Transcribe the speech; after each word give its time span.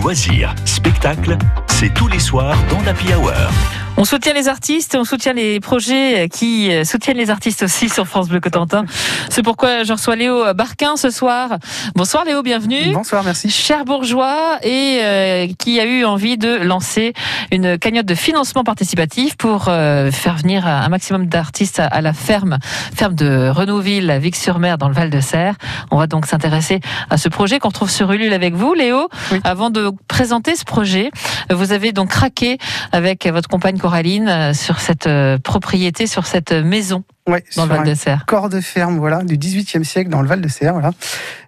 Loisirs, 0.00 0.54
spectacles, 0.64 1.36
c'est 1.66 1.92
tous 1.92 2.08
les 2.08 2.18
soirs 2.18 2.56
dans 2.70 2.80
l'Happy 2.80 3.12
Hour. 3.12 3.79
On 4.00 4.04
soutient 4.06 4.32
les 4.32 4.48
artistes, 4.48 4.96
on 4.98 5.04
soutient 5.04 5.34
les 5.34 5.60
projets 5.60 6.30
qui 6.30 6.72
euh, 6.72 6.84
soutiennent 6.84 7.18
les 7.18 7.28
artistes 7.28 7.64
aussi 7.64 7.90
sur 7.90 8.06
France 8.06 8.30
Bleu 8.30 8.40
Cotentin. 8.40 8.86
C'est 9.28 9.42
pourquoi 9.42 9.84
je 9.84 9.92
reçois 9.92 10.16
Léo 10.16 10.54
Barquin 10.54 10.96
ce 10.96 11.10
soir. 11.10 11.58
Bonsoir 11.94 12.24
Léo, 12.24 12.42
bienvenue. 12.42 12.94
Bonsoir, 12.94 13.22
merci. 13.24 13.50
Cher 13.50 13.84
bourgeois 13.84 14.56
et 14.62 15.00
euh, 15.02 15.48
qui 15.58 15.78
a 15.80 15.84
eu 15.84 16.06
envie 16.06 16.38
de 16.38 16.48
lancer 16.48 17.12
une 17.52 17.76
cagnotte 17.76 18.06
de 18.06 18.14
financement 18.14 18.64
participatif 18.64 19.36
pour 19.36 19.66
euh, 19.68 20.10
faire 20.10 20.38
venir 20.38 20.66
un 20.66 20.88
maximum 20.88 21.26
d'artistes 21.26 21.78
à, 21.78 22.00
la 22.00 22.14
ferme, 22.14 22.56
ferme 22.96 23.14
de 23.14 23.50
Renouville, 23.50 24.18
Vic-sur-Mer 24.18 24.78
dans 24.78 24.88
le 24.88 24.94
Val 24.94 25.10
de 25.10 25.20
Serre. 25.20 25.56
On 25.90 25.98
va 25.98 26.06
donc 26.06 26.24
s'intéresser 26.24 26.80
à 27.10 27.18
ce 27.18 27.28
projet 27.28 27.58
qu'on 27.58 27.70
trouve 27.70 27.90
sur 27.90 28.10
Ulule 28.10 28.32
avec 28.32 28.54
vous, 28.54 28.72
Léo. 28.72 29.10
Avant 29.44 29.68
de 29.68 29.92
présenter 30.08 30.56
ce 30.56 30.64
projet, 30.64 31.10
vous 31.50 31.72
avez 31.72 31.92
donc 31.92 32.08
craqué 32.08 32.56
avec 32.92 33.26
votre 33.26 33.50
compagne 33.50 33.76
Coraline 33.90 34.28
euh, 34.28 34.54
sur 34.54 34.78
cette 34.78 35.08
euh, 35.08 35.36
propriété, 35.38 36.06
sur 36.06 36.24
cette 36.24 36.52
maison 36.52 37.02
ouais, 37.26 37.42
dans 37.56 37.64
le 37.64 37.70
Val 37.70 37.84
de 37.84 37.94
Serre. 37.94 38.24
Corps 38.24 38.48
de 38.48 38.60
ferme, 38.60 38.98
voilà, 38.98 39.24
du 39.24 39.36
18e 39.36 39.82
siècle 39.82 40.10
dans 40.10 40.22
le 40.22 40.28
Val 40.28 40.40
de 40.40 40.46
Serre, 40.46 40.74
voilà. 40.74 40.92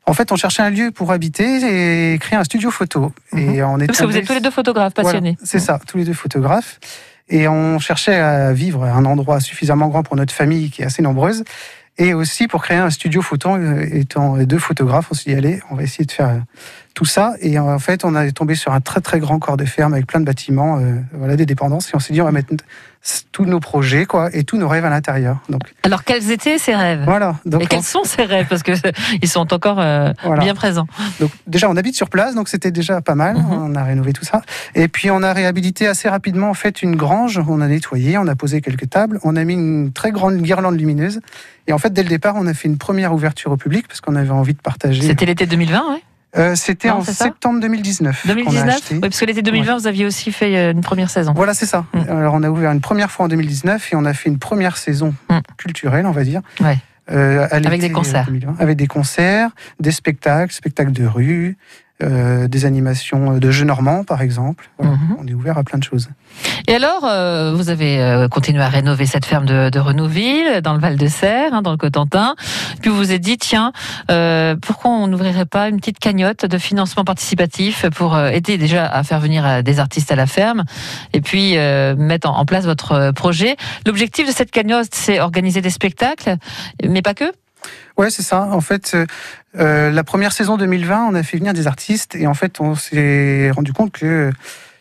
En 0.07 0.13
fait, 0.13 0.33
on 0.33 0.37
cherchait 0.37 0.63
un 0.63 0.71
lieu 0.71 0.91
pour 0.91 1.13
habiter 1.13 2.15
et 2.15 2.19
créer 2.19 2.37
un 2.37 2.43
studio 2.43 2.73
photo. 2.73 3.13
Et 3.33 3.61
mhm. 3.61 3.65
on 3.65 3.79
est 3.79 3.87
Parce 3.87 4.01
que 4.01 4.07
vous 4.07 4.17
êtes 4.17 4.27
tous 4.27 4.33
les 4.33 4.41
deux 4.41 4.51
photographes 4.51 4.93
passionnés. 4.93 5.39
c'est 5.45 5.61
ça, 5.61 5.79
tous 5.87 5.99
les 5.99 6.05
deux 6.05 6.15
photographes. 6.15 6.81
Et 7.29 7.47
on 7.47 7.79
cherchait 7.79 8.17
à 8.17 8.53
vivre 8.53 8.83
à 8.83 8.91
un 8.91 9.05
endroit 9.05 9.39
suffisamment 9.39 9.87
grand 9.87 10.03
pour 10.03 10.17
notre 10.17 10.35
famille 10.35 10.71
qui 10.71 10.83
est 10.83 10.87
assez 10.87 11.01
nombreuse. 11.01 11.45
Et 11.97 12.13
aussi 12.13 12.49
pour 12.49 12.65
créer 12.65 12.79
un 12.79 12.91
studio 12.91 13.23
photo, 13.23 13.55
euh, 13.55 13.87
étant 13.93 14.37
deux 14.39 14.59
photographes, 14.59 15.07
on 15.13 15.15
s'est 15.15 15.31
dit, 15.31 15.37
allez, 15.37 15.61
on 15.71 15.77
va 15.77 15.85
essayer 15.85 16.07
de 16.07 16.11
faire 16.11 16.43
tout 16.95 17.05
ça. 17.05 17.35
Et 17.41 17.59
en 17.59 17.79
fait, 17.79 18.05
on 18.05 18.15
est 18.17 18.33
tombé 18.33 18.55
sur 18.55 18.73
un 18.73 18.81
très 18.81 19.01
très 19.01 19.19
grand 19.19 19.39
corps 19.39 19.57
de 19.57 19.65
ferme 19.65 19.95
avec 19.95 20.07
plein 20.07 20.21
de 20.21 20.25
bâtiments, 20.25 20.79
euh, 20.79 20.97
voilà, 21.13 21.37
des 21.37 21.47
dépendances. 21.47 21.89
Et 21.91 21.97
on 21.97 21.99
s'est 21.99 22.13
dit, 22.13 22.21
on 22.21 22.27
va 22.27 22.33
mettre 22.33 22.55
tous 23.33 23.45
nos 23.45 23.59
projets, 23.59 24.05
quoi, 24.05 24.31
et 24.33 24.45
tous 24.45 24.59
nos 24.59 24.69
rêves 24.69 24.85
à 24.85 24.91
l'intérieur. 24.91 25.39
Donc. 25.49 25.63
Alors, 25.83 26.05
quels 26.05 26.31
étaient 26.31 26.59
ces 26.59 26.75
rêves? 26.75 27.03
Voilà. 27.05 27.37
Donc, 27.45 27.63
et 27.63 27.67
quels 27.67 27.83
sont 27.83 28.05
ces 28.05 28.23
rêves? 28.23 28.47
Parce 28.49 28.63
que 28.63 28.73
ils 29.23 29.29
sont 29.29 29.53
encore 29.53 29.81
euh, 29.81 30.13
bien 30.39 30.55
présents. 30.55 30.87
Donc, 31.19 31.31
déjà, 31.47 31.69
on 31.69 31.77
habite 31.77 31.97
sur 31.97 32.09
place, 32.09 32.35
donc 32.35 32.49
c'était 32.49 32.71
déjà 32.71 33.01
pas 33.01 33.15
mal. 33.15 33.37
Mhm. 33.37 33.51
On 33.51 33.75
a 33.75 33.83
rénové 33.83 34.13
tout 34.13 34.25
ça. 34.25 34.43
Et 34.75 34.87
puis, 34.89 35.11
on 35.11 35.23
a 35.23 35.33
réhabilité 35.33 35.89
assez 35.89 36.09
rapidement, 36.09 36.51
en 36.51 36.55
fait, 36.55 36.83
une 36.83 36.95
grange. 36.95 37.41
On 37.49 37.61
a 37.61 37.67
nettoyé, 37.67 38.19
on 38.19 38.27
a 38.29 38.37
posé 38.37 38.61
quelques 38.61 38.89
tables, 38.89 39.19
on 39.25 39.35
a 39.35 39.45
mis 39.45 39.55
une 39.55 39.93
très 39.93 40.13
grande 40.13 40.37
guirlande 40.37 40.79
lumineuse. 40.79 41.21
Et 41.67 41.73
en 41.73 41.79
fait, 41.79 41.93
dès 41.93 42.03
le 42.03 42.09
départ, 42.09 42.35
on 42.37 42.47
a 42.47 42.55
fait 42.55 42.69
une 42.69 42.79
première 42.79 43.13
ouverture 43.13 43.51
au 43.53 43.57
public 43.57 43.89
parce 43.89 44.01
qu'on 44.01 44.17
avait 44.17 44.31
envie 44.31 44.55
de 44.55 44.61
partager. 44.61 45.03
C'était 45.03 45.27
l'été 45.27 45.47
2020, 45.47 45.85
oui 45.91 46.03
euh, 46.37 46.55
C'était 46.55 46.91
en 46.91 47.03
septembre 47.03 47.61
2019. 47.61 48.27
2019 48.27 48.91
Oui, 48.91 49.01
parce 49.01 49.21
que 49.21 49.25
l'été 49.25 49.43
2020, 49.43 49.79
vous 49.79 49.87
aviez 49.87 50.07
aussi 50.07 50.33
fait 50.33 50.57
euh, 50.57 50.73
une 50.73 50.81
première 50.81 51.11
saison. 51.11 51.33
Voilà, 51.35 51.55
c'est 51.55 51.67
ça. 51.67 51.85
Mm. 51.93 52.11
Alors, 52.11 52.35
on 52.35 52.43
a 52.43 52.49
ouvert 52.49 52.73
une 52.73 52.81
première 52.81 53.11
fois 53.11 53.27
en 53.27 53.29
2019 53.29 53.93
et 53.93 53.97
on 53.97 54.05
a 54.05 54.15
fait 54.15 54.29
une 54.29 54.39
première 54.39 54.77
saison 54.77 55.15
mm. 55.29 55.39
culturelle, 55.57 56.07
on 56.07 56.13
va 56.13 56.25
dire. 56.25 56.41
Ouais. 56.61 56.79
Euh, 57.11 57.47
avec 57.51 57.81
des 57.81 57.91
concerts. 57.91 58.29
avec 58.61 58.77
des 58.77 58.87
concerts, 58.87 59.51
des 59.81 59.91
spectacles, 59.91 60.53
spectacles 60.53 60.93
de 60.93 61.05
rue, 61.05 61.57
euh, 62.03 62.49
des 62.49 62.65
animations 62.65 63.39
de 63.39 63.51
jeux 63.51 63.65
normands, 63.65 64.05
par 64.05 64.23
exemple. 64.23 64.71
Mhm. 64.81 65.17
On 65.19 65.27
est 65.27 65.35
ouvert 65.35 65.59
à 65.59 65.65
plein 65.65 65.79
de 65.79 65.85
choses. 65.85 66.09
Et 66.67 66.75
alors, 66.75 67.05
euh, 67.05 67.53
vous 67.55 67.69
avez 67.69 68.01
euh, 68.01 68.29
continué 68.29 68.63
à 68.63 68.69
rénover 68.69 69.07
cette 69.07 69.25
ferme 69.25 69.47
de, 69.47 69.71
de 69.71 69.79
Renouville, 69.79 70.61
dans 70.63 70.75
le 70.75 70.81
Val 70.81 70.97
de 70.97 71.07
Serre, 71.07 71.55
hein, 71.55 71.63
dans 71.63 71.71
le 71.71 71.77
Cotentin. 71.77 72.35
Puis 72.81 72.91
vous 72.91 72.97
vous 72.97 73.13
êtes 73.13 73.21
dit, 73.21 73.39
tiens, 73.39 73.73
pourquoi 74.61 74.91
on 74.91 75.07
n'ouvrirait 75.07 75.47
pas 75.47 75.69
une 75.69 75.77
petite 75.77 75.99
cagnotte 75.99 76.47
de 76.47 76.59
financement 76.59 77.05
participatif 77.05 77.89
pour 77.91 78.19
aider 78.19 78.59
déjà 78.59 78.87
à 78.87 79.03
faire 79.03 79.21
venir 79.21 79.63
des 79.63 79.79
artistes 79.79 80.13
à 80.13 80.17
la 80.17 80.27
ferme 80.27 80.65
et 81.13 81.21
puis 81.21 81.57
mettre 81.97 82.31
en 82.31 82.45
place 82.45 82.65
votre 82.65 83.13
projet 83.13 83.57
L'objectif 83.87 84.27
de 84.27 84.33
cette 84.33 84.51
cagnotte, 84.51 84.89
c'est 84.93 85.21
organiser 85.21 85.61
des 85.61 85.71
spectacles, 85.71 86.37
mais 86.87 87.03
pas 87.03 87.15
que 87.15 87.33
Ouais, 87.97 88.11
c'est 88.11 88.23
ça. 88.23 88.43
En 88.43 88.61
fait, 88.61 88.93
euh, 88.95 89.07
euh, 89.59 89.91
la 89.91 90.05
première 90.05 90.33
saison 90.33 90.57
2020, 90.57 91.07
on 91.11 91.15
a 91.15 91.23
fait 91.23 91.39
venir 91.39 91.53
des 91.53 91.67
artistes 91.67 92.15
et 92.15 92.27
en 92.27 92.35
fait, 92.35 92.61
on 92.61 92.75
s'est 92.75 93.51
rendu 93.51 93.73
compte 93.73 93.93
que 93.93 94.31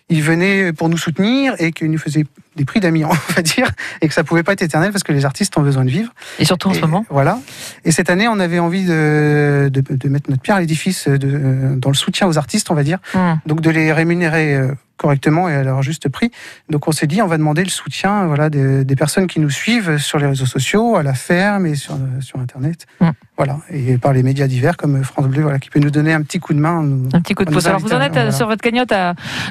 ils 0.09 0.21
venaient 0.21 0.73
pour 0.73 0.89
nous 0.89 0.97
soutenir 0.97 1.55
et 1.59 1.71
qu'ils 1.71 1.89
nous 1.89 1.97
faisaient 1.97 2.25
des 2.57 2.65
prix 2.65 2.81
d'amis, 2.81 3.05
on 3.05 3.13
va 3.33 3.41
dire, 3.41 3.71
et 4.01 4.07
que 4.09 4.13
ça 4.13 4.25
pouvait 4.25 4.43
pas 4.43 4.51
être 4.53 4.61
éternel 4.61 4.91
parce 4.91 5.03
que 5.03 5.13
les 5.13 5.23
artistes 5.23 5.57
ont 5.57 5.61
besoin 5.61 5.85
de 5.85 5.89
vivre. 5.89 6.13
Et 6.37 6.45
surtout 6.45 6.69
en 6.69 6.73
ce 6.73 6.81
moment. 6.81 7.05
Voilà. 7.09 7.39
Et 7.85 7.91
cette 7.91 8.09
année, 8.09 8.27
on 8.27 8.39
avait 8.39 8.59
envie 8.59 8.85
de, 8.85 9.71
de, 9.71 10.09
mettre 10.09 10.29
notre 10.29 10.41
pierre 10.41 10.57
à 10.57 10.59
l'édifice 10.59 11.07
dans 11.07 11.89
le 11.89 11.95
soutien 11.95 12.27
aux 12.27 12.37
artistes, 12.37 12.69
on 12.71 12.75
va 12.75 12.83
dire. 12.83 12.99
Mmh. 13.13 13.19
Donc 13.45 13.61
de 13.61 13.69
les 13.69 13.93
rémunérer 13.93 14.55
euh, 14.55 14.73
correctement 15.01 15.49
et 15.49 15.55
à 15.55 15.63
leur 15.63 15.81
juste 15.81 16.07
prix. 16.09 16.31
Donc 16.69 16.87
on 16.87 16.91
s'est 16.91 17.07
dit, 17.07 17.21
on 17.21 17.27
va 17.27 17.37
demander 17.37 17.63
le 17.63 17.69
soutien 17.69 18.27
voilà, 18.27 18.49
des, 18.49 18.95
personnes 18.95 19.25
qui 19.25 19.39
nous 19.39 19.49
suivent 19.49 19.97
sur 19.97 20.19
les 20.19 20.27
réseaux 20.27 20.45
sociaux, 20.45 20.95
à 20.95 21.01
la 21.03 21.15
ferme 21.15 21.65
et 21.65 21.75
sur, 21.75 21.97
sur 22.19 22.39
Internet. 22.39 22.85
Mm. 22.99 23.09
Voilà, 23.43 23.57
et 23.71 23.97
par 23.97 24.13
les 24.13 24.21
médias 24.21 24.47
divers 24.47 24.77
comme 24.77 25.03
France 25.03 25.25
Bleu, 25.25 25.41
voilà, 25.41 25.57
qui 25.57 25.69
peut 25.69 25.79
nous 25.79 25.89
donner 25.89 26.13
un 26.13 26.21
petit 26.21 26.39
coup 26.39 26.53
de 26.53 26.59
main. 26.59 26.85
un 27.13 27.21
petit 27.21 27.33
coup 27.33 27.43
de 27.43 27.51
pouce. 27.51 27.65
Alors 27.65 27.79
vous 27.79 27.93
en 27.93 27.99
êtes 27.99 28.15
euh, 28.15 28.31
sur 28.31 28.45
votre 28.45 28.61
cagnotte, 28.61 28.93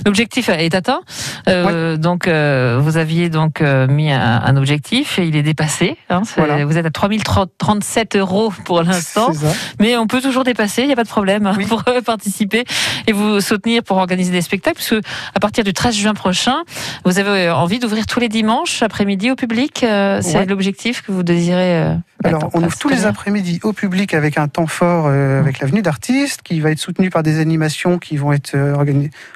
l'objectif 0.07 0.49
est 0.49 0.75
atteint. 0.75 1.01
Euh, 1.49 1.97
donc 1.97 2.29
euh, 2.29 2.79
vous 2.81 2.97
aviez 2.97 3.31
donc 3.31 3.61
mis 3.61 4.13
un, 4.13 4.57
objectif 4.57 5.19
et 5.19 5.27
il 5.27 5.37
est 5.37 5.43
dépassé. 5.43 5.97
Hein, 6.09 6.23
Vous 6.67 6.79
êtes 6.79 6.87
à 6.87 6.91
3037 6.91 8.17
euros 8.17 8.53
pour 8.65 8.83
l'instant, 8.83 9.33
mais 9.81 9.97
on 9.97 10.07
peut 10.07 10.21
toujours 10.21 10.45
dépasser, 10.45 10.83
il 10.83 10.87
n'y 10.87 10.93
a 10.93 10.97
pas 10.97 11.05
de 11.05 11.09
problème 11.09 11.47
hein, 11.47 11.57
pour 11.69 11.83
participer 12.05 12.65
et 13.07 13.13
vous 13.13 13.41
soutenir 13.41 13.83
pour 13.83 13.97
organiser 13.97 14.31
des 14.31 14.43
spectacles, 14.43 14.77
puisque 14.77 15.05
à 15.35 15.41
partir 15.41 15.65
du 15.65 15.73
13 15.73 15.95
juin 15.97 16.15
prochain, 16.15 16.63
vous 17.05 17.19
avez 17.19 17.49
euh, 17.49 17.55
envie 17.55 17.79
d'ouvrir 17.79 18.07
tous 18.07 18.21
les 18.21 18.29
dimanches 18.29 18.83
après-midi 18.83 19.31
au 19.31 19.37
public. 19.37 19.83
Euh, 19.83 20.21
c'est 20.23 20.47
l'objectif 20.47 21.03
que 21.03 21.13
vous 21.13 21.23
désirez. 21.23 21.97
Euh, 22.25 22.29
Alors, 22.29 22.51
on 22.55 22.63
ouvre 22.63 22.77
tous 22.79 22.89
les 22.89 23.07
après-midi 23.07 23.61
au 23.63 23.73
public 23.73 24.15
avec 24.15 24.39
un 24.39 24.49
temps 24.49 24.67
fort, 24.67 25.07
avec 25.07 25.61
la 25.61 25.67
venue 25.67 25.83
d'artistes, 25.83 26.43
qui 26.43 26.61
va 26.61 26.71
être 26.71 26.79
soutenu 26.79 27.11
par 27.11 27.23
des 27.23 27.39
animations 27.39 27.99
qui 27.99 28.17
vont 28.17 28.33
être 28.33 28.57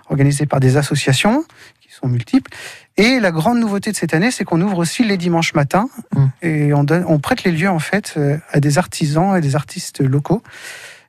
organisées 0.08 0.46
par 0.46 0.60
des 0.60 0.76
associations 0.76 1.44
qui 1.80 1.92
sont 1.92 2.08
multiples. 2.08 2.50
Et 2.96 3.18
la 3.20 3.30
grande 3.30 3.58
nouveauté 3.58 3.90
de 3.90 3.96
cette 3.96 4.14
année, 4.14 4.30
c'est 4.30 4.44
qu'on 4.44 4.60
ouvre 4.60 4.78
aussi 4.78 5.04
les 5.04 5.16
dimanches 5.16 5.54
matins 5.54 5.88
mmh. 6.14 6.26
et 6.42 6.74
on, 6.74 6.84
donne, 6.84 7.04
on 7.08 7.18
prête 7.18 7.44
les 7.44 7.52
lieux 7.52 7.70
en 7.70 7.78
fait 7.78 8.18
à 8.50 8.60
des 8.60 8.78
artisans 8.78 9.36
et 9.36 9.40
des 9.40 9.56
artistes 9.56 10.00
locaux 10.00 10.42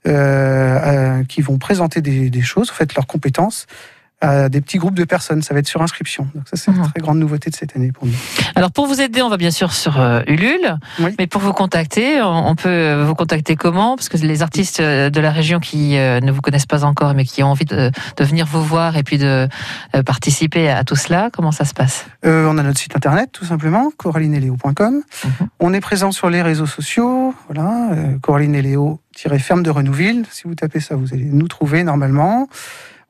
qui 0.05 1.41
vont 1.41 1.57
présenter 1.57 2.01
des, 2.01 2.29
des, 2.29 2.41
choses, 2.41 2.69
en 2.69 2.73
fait 2.73 2.95
leurs 2.95 3.07
compétences 3.07 3.67
à 4.21 4.49
des 4.49 4.61
petits 4.61 4.77
groupes 4.77 4.95
de 4.95 5.03
personnes. 5.03 5.41
Ça 5.41 5.53
va 5.53 5.59
être 5.59 5.67
sur 5.67 5.81
inscription. 5.81 6.27
Donc 6.33 6.47
ça, 6.49 6.57
c'est 6.57 6.71
une 6.71 6.77
mhm. 6.77 6.91
très 6.91 7.01
grande 7.01 7.19
nouveauté 7.19 7.49
de 7.49 7.55
cette 7.55 7.75
année 7.75 7.91
pour 7.91 8.07
nous. 8.07 8.13
Alors 8.55 8.71
pour 8.71 8.87
vous 8.87 9.01
aider, 9.01 9.21
on 9.21 9.29
va 9.29 9.37
bien 9.37 9.51
sûr 9.51 9.73
sur 9.73 9.99
euh, 9.99 10.21
Ulule, 10.27 10.77
mais 11.17 11.27
pour 11.27 11.41
vous 11.41 11.53
contacter, 11.53 12.21
on 12.21 12.55
peut 12.55 13.03
vous 13.03 13.15
contacter 13.15 13.55
comment? 13.55 13.95
Parce 13.95 14.09
que 14.09 14.17
les 14.17 14.41
artistes 14.41 14.79
euh, 14.79 15.09
de 15.09 15.19
la 15.19 15.31
région 15.31 15.59
qui 15.59 15.97
euh, 15.97 16.19
ne 16.19 16.31
vous 16.31 16.41
connaissent 16.41 16.65
pas 16.65 16.83
encore, 16.83 17.13
mais 17.13 17.25
qui 17.25 17.43
ont 17.43 17.47
envie 17.47 17.65
de, 17.65 17.91
venir 18.19 18.45
vous 18.45 18.63
voir 18.63 18.97
et 18.97 19.03
puis 19.03 19.17
de 19.17 19.47
participer 20.05 20.69
à 20.69 20.83
tout 20.83 20.95
cela, 20.95 21.29
comment 21.31 21.51
ça 21.51 21.65
se 21.65 21.73
passe? 21.73 22.05
On 22.23 22.57
a 22.57 22.63
notre 22.63 22.79
site 22.79 22.95
internet, 22.95 23.29
tout 23.31 23.45
simplement, 23.45 23.91
coralineléo.com. 23.95 24.95
Mhm. 24.95 25.47
On 25.59 25.73
est 25.73 25.81
présent 25.81 26.11
sur 26.11 26.29
les 26.29 26.41
réseaux 26.41 26.65
sociaux, 26.65 27.35
voilà, 27.47 27.89
Coraline 28.21 28.55
et 28.55 28.61
Léo 28.61 28.99
ferme 29.39 29.63
de 29.63 29.69
Renouville. 29.69 30.25
Si 30.31 30.43
vous 30.45 30.55
tapez 30.55 30.79
ça, 30.79 30.95
vous 30.95 31.13
allez 31.13 31.25
nous 31.25 31.47
trouver 31.47 31.83
normalement. 31.83 32.47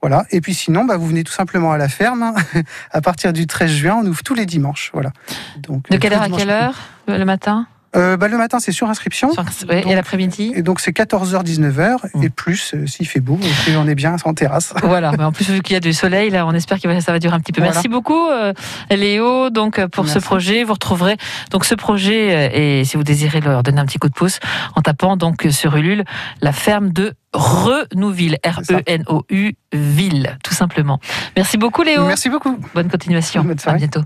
Voilà. 0.08 0.24
Et 0.30 0.40
puis 0.40 0.54
sinon, 0.54 0.86
bah, 0.86 0.98
vous 0.98 1.08
venez 1.08 1.24
tout 1.24 1.32
simplement 1.32 1.72
à 1.72 1.80
la 1.80 1.90
ferme. 1.90 2.22
Hein. 2.22 2.36
à 2.92 3.02
partir 3.02 3.34
du 3.34 3.48
13 3.48 3.72
juin, 3.72 3.98
on 4.04 4.06
ouvre 4.06 4.22
tous 4.22 4.36
les 4.36 4.46
dimanches. 4.46 4.92
Voilà. 4.94 5.10
Donc, 5.58 5.90
de 5.90 5.98
quelle 5.98 6.14
heure 6.14 6.22
à 6.22 6.30
quelle 6.30 6.52
heure 6.52 6.76
le 7.08 7.24
matin? 7.24 7.66
Euh, 7.96 8.18
bah, 8.18 8.28
le 8.28 8.38
matin, 8.38 8.60
c'est 8.60 8.72
sur 8.72 8.90
inscription. 8.90 9.32
et 9.70 9.96
l'après-midi 9.96 10.54
Et 10.56 10.62
donc, 10.62 10.80
c'est 10.80 10.92
14h, 10.92 11.44
19h, 11.44 11.98
mmh. 12.14 12.24
et 12.24 12.30
plus 12.30 12.74
euh, 12.74 12.88
s'il 12.88 13.08
fait 13.08 13.20
beau, 13.20 13.40
et 13.68 13.76
on 13.76 13.88
est 13.88 13.96
bien 13.96 14.16
en 14.24 14.34
terrasse. 14.34 14.74
Voilà, 14.86 15.12
mais 15.18 15.24
en 15.24 15.32
plus, 15.32 15.50
vu 15.50 15.62
qu'il 15.62 15.74
y 15.74 15.78
a 15.78 15.80
du 15.80 15.94
soleil, 15.94 16.30
là, 16.30 16.46
on 16.46 16.54
espère 16.54 16.80
que 16.80 17.00
ça 17.00 17.12
va 17.12 17.20
durer 17.20 17.36
un 17.36 17.40
petit 17.40 17.52
peu. 17.52 17.62
Merci 17.62 17.88
beaucoup, 17.88 18.28
euh, 18.30 18.54
Léo, 18.90 19.50
donc, 19.50 19.84
pour 19.88 20.08
ce 20.08 20.20
projet. 20.20 20.64
Vous 20.64 20.74
retrouverez 20.74 21.18
donc 21.52 21.66
ce 21.66 21.76
projet, 21.76 22.80
et 22.80 22.86
si 22.86 22.98
vous 22.98 23.04
désirez 23.04 23.42
leur 23.42 23.64
donner 23.64 23.80
un 23.80 23.86
petit 23.86 23.98
coup 23.98 24.10
de 24.10 24.14
pouce, 24.14 24.40
en 24.76 24.82
tapant 24.82 25.18
donc 25.18 25.48
sur 25.50 25.76
Ulule, 25.76 26.04
la 26.42 26.52
ferme 26.52 26.92
de 26.92 27.14
Renouville, 27.34 28.38
R-E-N-O-U, 28.46 29.54
ville, 29.74 30.38
tout 30.44 30.54
simplement. 30.54 31.00
Merci 31.36 31.58
beaucoup, 31.58 31.84
Léo. 31.84 32.06
Merci 32.06 32.30
beaucoup. 32.30 32.58
Bonne 32.74 32.90
continuation. 32.90 33.46
À 33.66 33.74
bientôt. 33.74 34.02